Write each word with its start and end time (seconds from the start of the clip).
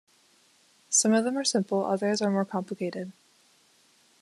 Some 0.89 1.13
of 1.13 1.25
them 1.25 1.37
are 1.37 1.43
simple, 1.43 1.85
others 1.85 2.23
are 2.23 2.31
more 2.31 2.43
complicated. 2.43 3.11